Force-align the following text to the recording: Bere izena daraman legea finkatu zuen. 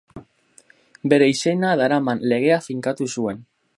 Bere 1.13 1.27
izena 1.33 1.73
daraman 1.81 2.25
legea 2.33 2.59
finkatu 2.69 3.09
zuen. 3.19 3.45